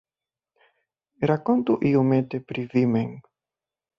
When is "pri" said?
2.47-2.61